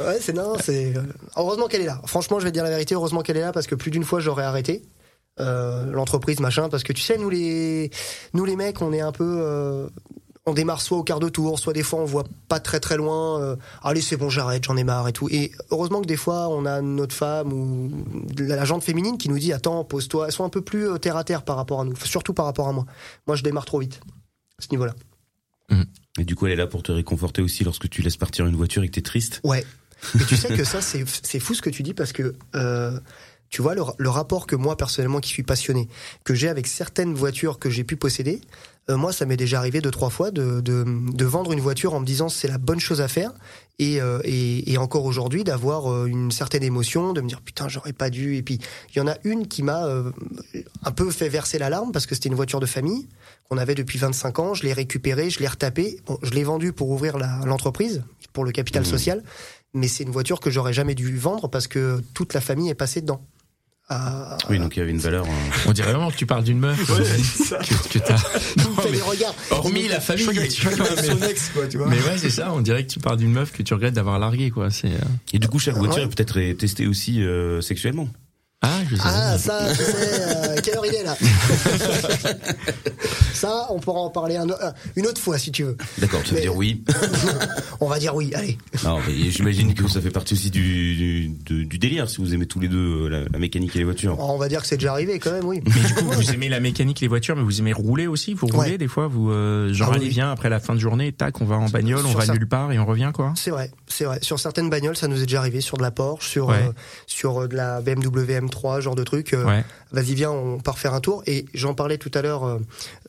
[0.00, 0.96] ouais, c'est non, c'est.
[0.96, 1.02] euh,
[1.36, 2.00] Heureusement qu'elle est là.
[2.06, 2.94] Franchement, je vais te dire la vérité.
[2.94, 4.82] Heureusement qu'elle est là parce que plus d'une fois, j'aurais arrêté.
[5.40, 7.90] Euh, l'entreprise machin parce que tu sais nous les
[8.34, 9.88] nous les mecs on est un peu euh,
[10.46, 12.96] on démarre soit au quart de tour soit des fois on voit pas très très
[12.96, 16.16] loin euh, allez c'est bon j'arrête j'en ai marre et tout et heureusement que des
[16.16, 17.90] fois on a notre femme ou
[18.38, 21.16] la jante féminine qui nous dit attends pose-toi elles sont un peu plus euh, terre
[21.16, 22.86] à terre par rapport à nous surtout par rapport à moi
[23.26, 24.00] moi je démarre trop vite
[24.58, 24.94] à ce niveau là
[26.18, 28.56] Et du coup, elle est là pour te réconforter aussi lorsque tu laisses partir une
[28.56, 29.40] voiture et que t'es triste?
[29.44, 29.64] Ouais.
[30.14, 32.98] Mais tu sais que ça, c'est c'est fou ce que tu dis parce que euh,
[33.48, 35.88] tu vois le, le rapport que moi personnellement, qui suis passionné,
[36.24, 38.40] que j'ai avec certaines voitures que j'ai pu posséder.
[38.90, 41.94] Euh, moi, ça m'est déjà arrivé deux trois fois de, de, de vendre une voiture
[41.94, 43.32] en me disant c'est la bonne chose à faire
[43.78, 47.68] et, euh, et, et encore aujourd'hui d'avoir euh, une certaine émotion, de me dire putain
[47.68, 48.36] j'aurais pas dû.
[48.36, 48.58] Et puis
[48.94, 50.10] il y en a une qui m'a euh,
[50.82, 53.08] un peu fait verser l'alarme parce que c'était une voiture de famille
[53.48, 54.54] qu'on avait depuis 25 ans.
[54.54, 56.00] Je l'ai récupérée, je l'ai retapée.
[56.06, 59.22] Bon, je l'ai vendue pour ouvrir l'entreprise pour le capital social,
[59.74, 62.74] mais c'est une voiture que j'aurais jamais dû vendre parce que toute la famille est
[62.74, 63.24] passée dedans.
[63.88, 65.24] Ah, Oui, donc il y avait une valeur.
[65.26, 65.28] euh,
[65.66, 66.78] On dirait vraiment que tu parles d'une meuf.
[66.86, 68.16] que, que t'as.
[69.50, 70.24] hormis la famille.
[70.48, 71.88] tu vois, mais, son ex, quoi, tu vois.
[71.88, 72.52] mais ouais, c'est ça.
[72.52, 74.70] On dirait que tu parles d'une meuf que tu regrettes d'avoir largué, quoi.
[74.70, 74.86] C'est.
[74.88, 74.98] euh,
[75.32, 76.04] Et du coup, chaque voiture Ouais.
[76.04, 78.08] est peut-être est testée aussi euh, sexuellement.
[78.62, 79.02] Ah, je sais.
[79.04, 81.16] Ah, ça, tu sais, euh, quelle heure il est là
[83.32, 85.76] Ça, on pourra en parler un euh, une autre fois si tu veux.
[85.98, 86.84] D'accord, tu vas Mais- dire oui.
[87.80, 88.56] On va dire oui, allez.
[89.30, 92.60] J'imagine que ça fait partie aussi du, du, du- du délire si vous aimez tous
[92.60, 94.16] les deux euh, la, la mécanique et les voitures.
[94.20, 95.60] On va dire que c'est déjà arrivé quand même, oui.
[95.64, 98.34] Mais du coup, vous aimez la mécanique, les voitures, mais vous aimez rouler aussi.
[98.34, 98.78] Vous roulez Ouais.
[98.78, 100.10] des fois, vous euh, genre Ah allez oui.
[100.12, 102.32] viens après la fin de journée, tac, on va en bagnole, on va ça.
[102.34, 103.32] nulle part et on revient quoi.
[103.36, 104.20] C'est vrai, c'est vrai.
[104.22, 106.56] Sur certaines bagnoles, ça nous est déjà arrivé, sur de la Porsche, sur Ouais.
[106.68, 106.72] euh,
[107.08, 109.32] sur de la BMW M3, genre de truc.
[109.34, 109.64] euh, Ouais.
[109.92, 111.22] Vas-y, viens, on part faire un tour.
[111.26, 112.44] Et j'en parlais tout à l'heure.
[112.44, 112.58] Euh,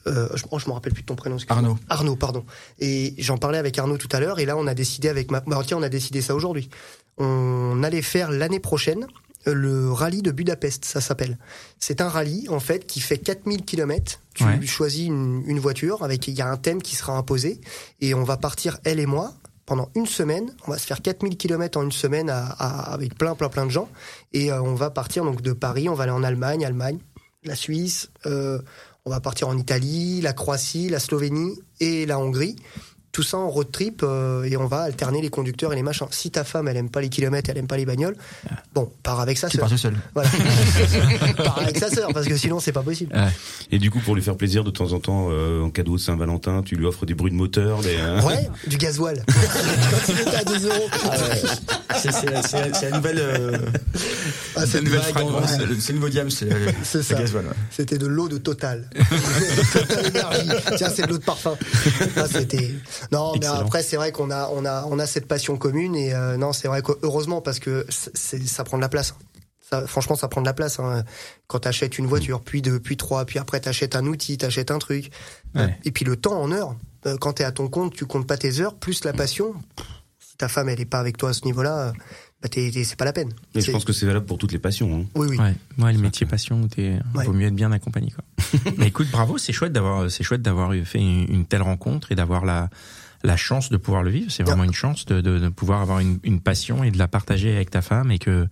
[0.08, 1.38] euh, je, oh, je me rappelle plus de ton prénom.
[1.50, 1.78] Arnaud.
[1.90, 2.44] Arnaud, pardon.
[2.80, 4.40] Et j'en parlais avec Arnaud tout à l'heure.
[4.40, 5.40] Et là, on a décidé avec ma.
[5.42, 6.70] Bah, tiens, on a décidé ça aujourd'hui.
[7.18, 9.06] On allait faire l'année prochaine
[9.48, 11.38] euh, le rallye de Budapest, ça s'appelle.
[11.78, 14.20] C'est un rallye en fait qui fait 4000 km.
[14.34, 14.66] Tu Ouais.
[14.66, 17.60] choisis une, une voiture avec il y a un thème qui sera imposé
[18.02, 19.34] et on va partir elle et moi
[19.66, 20.54] pendant une semaine.
[20.68, 23.66] On va se faire 4000 km en une semaine à- à- avec plein plein plein
[23.66, 23.90] de gens
[24.34, 25.90] et euh, on va partir donc de Paris.
[25.90, 27.00] On va aller en Allemagne, Allemagne,
[27.44, 28.10] la Suisse.
[28.26, 28.60] euh,
[29.06, 32.56] on va partir en Italie, la Croatie, la Slovénie et la Hongrie.
[33.14, 36.08] Tout ça en road trip euh, et on va alterner les conducteurs et les machins.
[36.10, 38.16] Si ta femme elle aime pas les kilomètres, elle aime pas les bagnoles,
[38.74, 39.68] bon, pars avec sa Tu sœur.
[39.68, 39.94] pars tout seul.
[40.16, 40.30] Voilà.
[41.38, 43.16] pars avec sa sœur parce que sinon c'est pas possible.
[43.72, 46.02] Et du coup, pour lui faire plaisir, de temps en temps, euh, en cadeau de
[46.02, 47.98] Saint-Valentin, tu lui offres des bruits de moteur, des.
[48.00, 49.24] euh, Ouais, du gasoil.
[49.28, 49.34] Quand
[50.10, 50.90] il était à 2 euros.
[51.96, 53.58] C'est c'est- c'est- c'est la nouvelle, euh,
[54.56, 55.58] Ah, c'est nouvelle vague, fragrance, ouais.
[55.80, 57.46] c'est le nouveau diam, c'est le, gasoil.
[57.46, 57.52] ouais.
[57.70, 58.90] C'était de l'eau de Total.
[59.74, 60.50] Total Énergie.
[60.78, 61.56] Tiens, c'est de l'eau de parfum.
[62.18, 62.72] Ah, c'était.
[63.12, 66.14] Non, mais après, c'est vrai qu'on a, on a, on a cette passion commune et
[66.14, 69.16] euh, non, c'est vrai que heureusement parce que c'est, ça prend de la place.
[69.62, 70.80] Ça, franchement, ça prend de la place.
[70.80, 71.04] Hein.
[71.48, 74.80] Quand t'achètes une voiture, puis deux, puis trois, puis après t'achètes un outil, t'achètes un
[74.80, 75.12] truc,
[75.56, 75.78] Ouais.
[75.86, 76.76] et puis le temps en heures.
[77.06, 79.54] Euh, Quand t'es à ton compte, tu comptes pas tes heures plus la passion.
[80.20, 81.92] Si ta femme elle est pas avec toi à ce niveau-là, euh,
[82.44, 83.32] bah t'es, t'es- c'est pas la peine.
[83.56, 84.94] Et je pense que c'est valable pour toutes les passions.
[85.02, 85.06] Hein.
[85.16, 85.38] Oui, oui.
[85.40, 87.26] Ouais, ouais, le métier passion, t'es, Ouais.
[87.26, 88.24] vaut mieux être bien accompagné, quoi.
[88.78, 92.16] Mais écoute, bravo, c'est chouette d'avoir, c'est chouette d'avoir fait une, une telle rencontre et
[92.16, 92.70] d'avoir la,
[93.24, 94.30] la chance de pouvoir le vivre.
[94.32, 97.08] C'est vraiment une chance de, de, de pouvoir avoir une, une passion et de la
[97.08, 98.48] partager avec ta femme et que,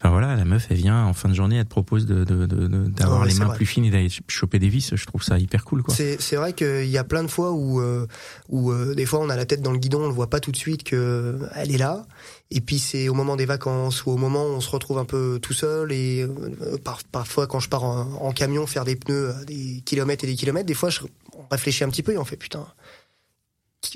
[0.00, 2.46] enfin voilà, la meuf, elle vient en fin de journée, elle te propose de, de,
[2.46, 3.56] de- de- d'avoir Ouais, les mains vrai.
[3.56, 4.92] plus fines et d'aller choper des vis.
[4.96, 5.94] Je trouve ça hyper cool, quoi.
[5.94, 8.06] C'est c'est vrai qu'il y a plein de fois où euh,
[8.48, 10.40] où euh, des fois on a la tête dans le guidon, on le voit pas
[10.40, 12.06] tout de suite que euh, elle est là.
[12.54, 15.06] Et puis c'est au moment des vacances ou au moment où on se retrouve un
[15.06, 19.30] peu tout seul et euh, par- parfois quand je pars en, camion faire des pneus
[19.30, 21.00] à des kilomètres et des kilomètres, des fois je
[21.32, 22.66] on réfléchit un petit peu et on fait putain.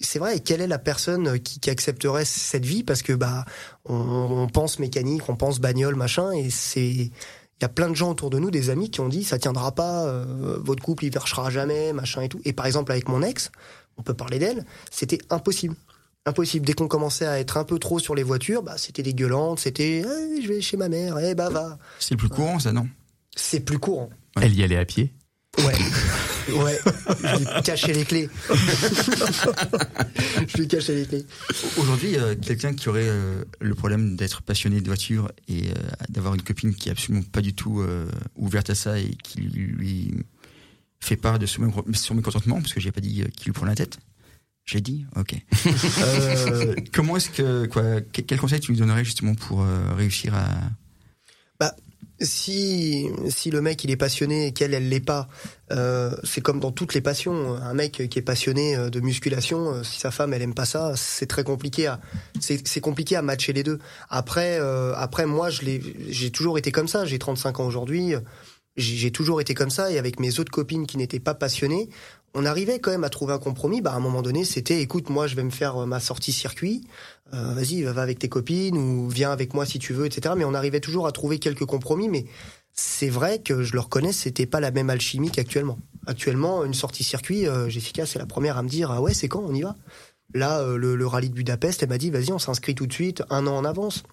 [0.02, 2.82] C'est vrai, et quelle est la personne qui, qui accepterait cette vie?
[2.82, 3.44] Parce que bah,
[3.84, 7.10] on, on pense mécanique, on pense bagnole, machin, et c'est
[7.58, 9.38] il y a plein de gens autour de nous, des amis, qui ont dit ça
[9.38, 12.40] tiendra pas, euh, votre couple il marchera jamais, machin et tout.
[12.44, 13.50] Et par exemple avec mon ex,
[13.96, 15.76] on peut parler d'elle, c'était impossible.
[16.26, 16.66] Impossible.
[16.66, 20.02] Dès qu'on commençait à être un peu trop sur les voitures, bah c'était dégueulante, c'était
[20.04, 21.78] Eh, je vais chez ma mère, eh bah va.
[22.00, 22.88] C'est le plus courant, ça, non?
[23.36, 24.10] C'est plus courant.
[24.40, 25.12] Elle y allait à pied?
[25.58, 25.72] Ouais.
[26.48, 26.78] Ouais.
[27.24, 28.30] Je lui cachais les clés.
[30.48, 31.26] je lui cachais les clés.
[31.76, 35.74] Aujourd'hui, euh, quelqu'un qui aurait euh, le problème d'être passionné de voiture et euh,
[36.08, 39.40] d'avoir une copine qui est absolument pas du tout euh, ouverte à ça et qui
[39.40, 40.14] lui
[41.00, 43.52] fait part de son, mé- son mécontentement, parce que j'ai pas dit euh, qu'il lui
[43.52, 43.98] prend la tête.
[44.66, 45.35] J'ai dit, ok.
[46.02, 50.35] Euh, comment est-ce que, quoi, que- quel conseil tu lui donnerais justement pour euh, réussir
[50.35, 50.48] à
[52.18, 55.29] si si le mec il est passionné et qu'elle elle l'est pas,
[55.70, 57.57] euh, c'est comme dans toutes les passions.
[57.57, 60.94] Un mec qui est passionné euh, de musculation, si sa femme elle aime pas ça,
[60.96, 62.00] c'est très compliqué à
[62.40, 63.79] c'est c'est compliqué à matcher les deux.
[64.09, 67.05] Après euh, après moi je l'ai j'ai toujours été comme ça.
[67.05, 68.14] J'ai 35 ans aujourd'hui.
[68.79, 71.88] J'ai toujours été comme ça et avec mes autres copines qui n'étaient pas passionnées,
[72.34, 73.80] on arrivait quand même à trouver un compromis.
[73.80, 76.32] Bah à un moment donné, c'était écoute moi je vais me faire euh, ma sortie
[76.32, 76.86] circuit.
[77.34, 80.34] Euh, vas-y, va avec tes copines ou viens avec moi si tu veux, etc.
[80.36, 82.08] Mais on arrivait toujours à trouver quelques compromis.
[82.08, 82.26] Mais
[82.72, 85.78] c'est vrai que je le reconnais, c'était pas la même alchimie qu'actuellement.
[86.06, 89.28] Actuellement, une sortie circuit, euh, Jessica, c'est la première à me dire ah ouais, c'est
[89.28, 89.74] quand on y va?
[90.34, 92.92] Là, euh, le, le rallye de Budapest, elle m'a dit vas-y, on s'inscrit tout de
[92.92, 94.04] suite, un an en avance.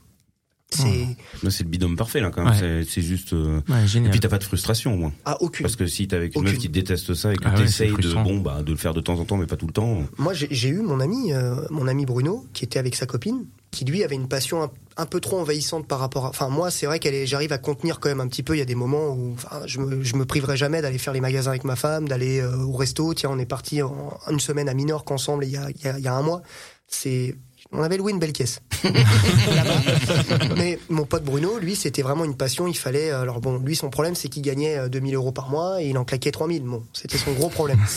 [0.74, 2.54] C'est Là, c'est le bidôme parfait, là, quand même.
[2.54, 2.86] Ouais.
[2.88, 3.34] C'est- juste.
[3.34, 5.14] euh, Ouais, Et puis, t'as pas de frustration, au moins.
[5.26, 5.64] ah aucune.
[5.64, 6.62] Parce que si t'es avec une meuf Aucune.
[6.62, 9.02] qui déteste ça et que Ah ouais, t'essayes de, bon, bah, de le faire de
[9.02, 10.04] temps en temps, mais pas tout le temps.
[10.18, 13.86] Moi, j'ai eu mon ami, euh, mon ami Bruno, qui était avec sa copine, qui
[13.86, 16.30] lui avait une passion un, un peu trop envahissante par rapport à.
[16.30, 18.56] Enfin, moi, c'est vrai qu'elle j'arrive à contenir quand même un petit peu.
[18.56, 21.14] Il y a des moments où, enfin, je me, je me priverai jamais d'aller faire
[21.14, 23.14] les magasins avec ma femme, d'aller euh, au resto.
[23.16, 25.88] Tiens, on est parti en, une semaine à Minorque ensemble il y a, il y
[25.88, 26.42] a, il y a un mois.
[26.88, 27.36] C'est,
[27.74, 28.62] on avait loué une belle caisse.
[30.58, 32.68] Mais mon pote Bruno, lui, c'était vraiment une passion.
[32.68, 33.12] Il fallait.
[33.12, 35.98] Alors bon, lui, son problème, c'est qu'il gagnait euh, 2000 euros par mois et il
[35.98, 36.64] en claquait 3000.
[36.64, 37.80] Bon, c'était son gros problème.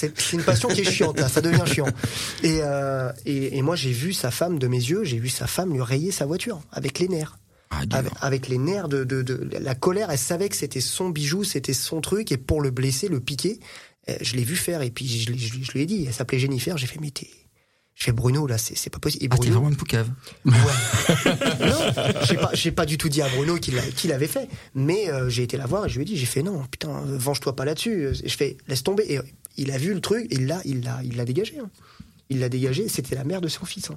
[0.00, 1.84] C'est une passion qui est chiante, là, ça devient chiant.
[2.42, 5.46] Et, euh, et, et moi, j'ai vu sa femme de mes yeux, j'ai vu sa
[5.46, 7.36] femme lui rayer sa voiture avec les nerfs.
[7.68, 7.82] Ah.
[7.90, 11.44] Avec, avec les nerfs de, de, de la colère, elle savait que c'était son bijou,
[11.44, 13.60] c'était son truc, et pour le blesser, le piquer,
[14.08, 16.78] euh, je l'ai vu faire, et puis je, je lui ai dit, elle s'appelait Jennifer,
[16.78, 17.28] j'ai fait, mais t'es.
[18.00, 19.22] Je fais Bruno, là, c'est c'est pas possible.
[19.24, 20.08] Et Ah, t'es Bruno, vraiment une poucave.
[20.46, 20.52] Ouais.
[21.60, 21.78] non,
[22.26, 25.28] j'ai pas, j'ai pas du tout dit à Bruno qu'il qu'il l'avait fait, mais euh,
[25.28, 27.66] j'ai été la voir et je lui ai dit, j'ai fait non, putain, venge-toi pas
[27.66, 28.06] là-dessus.
[28.24, 29.04] Et je fais, laisse tomber.
[29.12, 29.20] Et
[29.58, 31.58] il a vu le truc, et là, il l'a, il l'a dégagé.
[31.58, 31.68] hein.
[32.30, 32.88] Il l'a dégagé.
[32.88, 33.90] C'était la mère de son fils.
[33.90, 33.96] hein.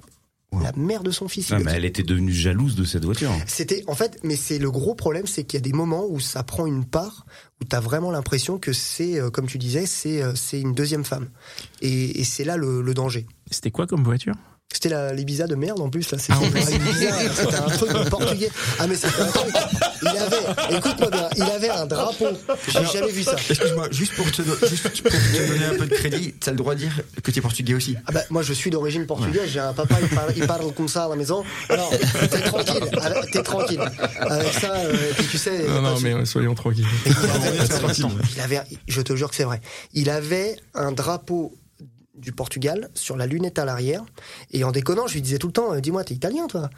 [0.62, 1.50] La mère de son fils.
[1.50, 3.30] il Ah, mais elle était devenue jalouse de cette voiture.
[3.46, 6.20] C'était en fait, mais c'est le gros problème, c'est qu'il y a des moments où
[6.20, 7.26] ça prend une part
[7.60, 11.04] où t'as vraiment l'impression que c'est, euh, comme tu disais, c'est euh, c'est une deuxième
[11.04, 11.28] femme.
[11.82, 13.26] Et, et c'est là le, le danger.
[13.50, 14.34] C'était quoi comme voiture?
[14.72, 16.18] C'était la l'Ibiza de merde en plus là.
[16.18, 16.60] C'était Ah,
[17.34, 18.50] c'était un truc de portugais.
[18.80, 19.54] Ah mais c'était un truc.
[20.02, 22.26] Il avait, écoute-moi bien, il avait un drapeau.
[22.68, 23.36] J'ai jamais vu ça.
[23.48, 26.56] Excuse-moi, juste pour te, do- juste pour te donner un peu de crédit, t'as le
[26.56, 27.96] droit de dire que t'es portugais aussi.
[28.06, 30.88] Ah bah, moi je suis d'origine portugaise, j'ai un papa, il parle, il parle comme
[30.88, 31.44] ça à la maison.
[31.68, 31.90] Alors,
[32.30, 33.80] t'es tranquille, avec- t'es tranquille.
[34.20, 35.62] Avec ça, euh, puis tu sais.
[35.68, 36.86] Non, non, mais euh, soyons tranquilles.
[37.06, 37.56] Il avait,
[38.34, 39.60] il avait, je te jure que c'est vrai.
[39.92, 41.54] Il avait un drapeau
[42.16, 44.04] du Portugal sur la lunette à l'arrière
[44.52, 46.70] et en déconnant je lui disais tout le temps euh, dis-moi t'es italien toi?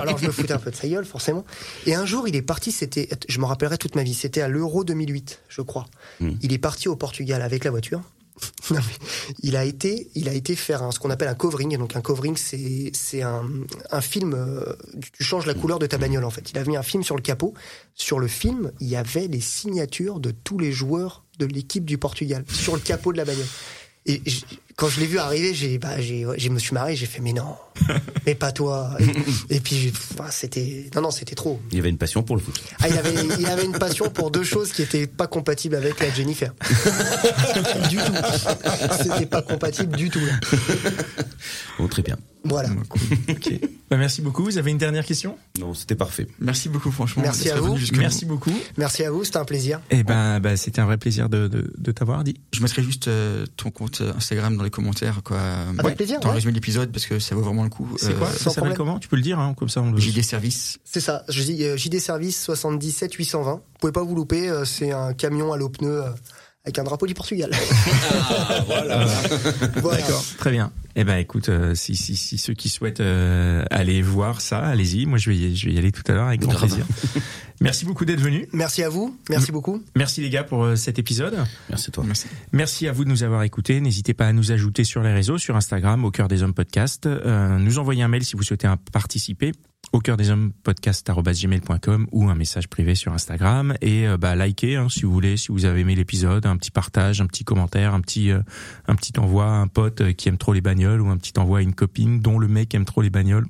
[0.00, 1.44] Alors je me foutais un peu de sa gueule forcément
[1.86, 4.48] et un jour il est parti c'était je me rappellerai toute ma vie c'était à
[4.48, 5.86] l'Euro 2008 je crois
[6.42, 8.00] il est parti au Portugal avec la voiture
[8.70, 9.06] Non, mais
[9.42, 11.76] il a été, il a été faire un- ce qu'on appelle un covering.
[11.76, 13.42] Donc un covering, c'est c'est un,
[13.90, 14.32] un film.
[14.32, 14.76] euh,
[15.12, 16.52] tu changes la couleur de ta bagnole en fait.
[16.52, 17.52] Il a mis un film sur le capot.
[17.96, 21.98] Sur le film, il y avait les signatures de tous les joueurs de l'équipe du
[21.98, 23.46] Portugal sur le capot de la bagnole.
[24.08, 24.22] Et
[24.76, 26.96] quand je l'ai vu arriver, j'ai, bah, j'ai, je me suis marré.
[26.96, 27.56] J'ai fait mais non,
[28.26, 28.96] mais pas toi.
[29.50, 31.60] Et, et puis bah, c'était, non non, c'était trop.
[31.70, 32.58] Il y avait une passion pour le foot.
[32.80, 36.00] Ah, il avait, il avait une passion pour deux choses qui étaient pas compatibles avec
[36.00, 36.54] la Jennifer.
[37.90, 38.12] du tout.
[39.02, 40.20] C'était pas compatible du tout.
[40.20, 40.32] là.
[41.78, 42.16] Bon, très bien.
[42.44, 42.70] Voilà.
[43.28, 43.52] Ok.
[43.90, 44.44] Bah, merci beaucoup.
[44.44, 45.36] Vous avez une dernière question?
[45.58, 46.26] Non, c'était parfait.
[46.40, 47.22] Merci beaucoup, franchement.
[47.22, 47.76] Merci à vous.
[47.96, 48.52] Merci beaucoup.
[48.76, 49.80] Merci à vous, c'était un plaisir.
[49.90, 52.36] Eh ben, bah, c'était un vrai plaisir de, de, de t'avoir dit.
[52.52, 55.40] Je mettrai juste euh, ton compte Instagram dans les commentaires, quoi.
[55.78, 56.34] Avec plaisir, le ouais.
[56.34, 57.88] résumé de l'épisode, parce que ça vaut vraiment le coup.
[57.96, 58.76] C'est Euh, quoi sans Ça s'appelle problème.
[58.76, 58.98] comment?
[58.98, 59.98] Tu peux le dire, hein, comme ça on le.
[59.98, 60.78] JD Service.
[60.84, 63.52] C'est ça, je dis euh, JD Service 77 820.
[63.54, 66.10] Vous pouvez pas vous louper, euh, c'est un camion à l'eau pneu euh,
[66.68, 67.50] avec un drapeau du Portugal.
[68.66, 69.06] voilà.
[69.74, 70.70] D'accord, très bien.
[70.96, 75.06] Eh ben, écoute, euh, si, si, si ceux qui souhaitent euh, aller voir ça, allez-y.
[75.06, 76.84] Moi, je vais, y, je vais y aller tout à l'heure avec grand plaisir.
[77.60, 78.48] Merci beaucoup d'être venu.
[78.52, 79.82] Merci à vous, merci beaucoup.
[79.96, 81.36] Merci les gars pour euh, cet épisode.
[81.68, 82.04] Merci à toi.
[82.06, 82.26] Merci.
[82.52, 83.80] Merci à vous de nous avoir écoutés.
[83.80, 87.06] N'hésitez pas à nous ajouter sur les réseaux, sur Instagram, au cœur des hommes podcast.
[87.06, 89.52] Euh, nous envoyer un mail si vous souhaitez participer
[89.92, 93.74] au cœur des hommes podcast@gmail.com ou un message privé sur Instagram.
[93.80, 96.70] Et euh, bah likez hein, si vous voulez si vous avez aimé l'épisode un petit
[96.70, 98.40] partage un petit commentaire un petit euh,
[98.86, 101.38] un petit envoi à un pote euh, qui aime trop les bagnoles ou un petit
[101.38, 103.46] envoi à une copine dont le mec aime trop les bagnoles.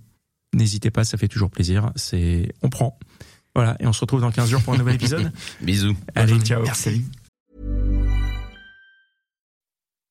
[0.55, 1.91] N'hésitez pas ça fait toujours plaisir.
[1.97, 2.99] C'est on prend.
[3.55, 5.33] Voilà et on se retrouve dans 15 jours pour un nouvel épisode.
[5.61, 5.97] Bisous.
[6.15, 6.63] allez ciao.
[6.63, 7.05] Merci.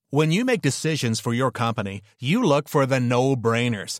[0.09, 3.99] When you make decisions for your company, you look for the no-brainers.